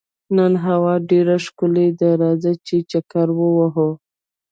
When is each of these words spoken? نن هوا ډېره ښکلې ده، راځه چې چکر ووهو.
نن 0.37 0.53
هوا 0.65 0.93
ډېره 1.09 1.35
ښکلې 1.45 1.87
ده، 1.99 2.09
راځه 2.21 2.51
چې 2.67 2.75
چکر 2.91 3.27
ووهو. 3.39 3.89